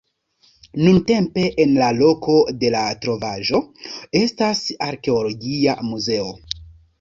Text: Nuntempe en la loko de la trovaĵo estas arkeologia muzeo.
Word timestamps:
Nuntempe 0.85 1.43
en 1.65 1.75
la 1.81 1.89
loko 1.97 2.37
de 2.63 2.71
la 2.77 2.81
trovaĵo 3.03 3.61
estas 4.21 4.63
arkeologia 4.87 5.77
muzeo. 5.93 6.27